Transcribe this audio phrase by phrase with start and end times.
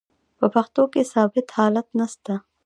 [0.37, 2.33] په پښتو کښي ثابت حالت نسته.